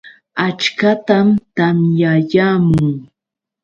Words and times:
Achkatam 0.45 1.27
tamyayaamun. 1.55 2.93